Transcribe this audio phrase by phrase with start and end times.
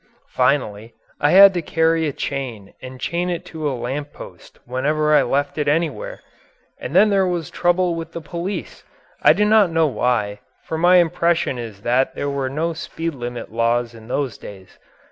[0.33, 5.13] Finally, I had to carry a chain and chain it to a lamp post whenever
[5.13, 6.21] I left it anywhere.
[6.79, 8.83] And then there was trouble with the police.
[9.21, 13.13] I do not know quite why, for my impression is that there were no speed
[13.13, 14.79] limit laws in those days.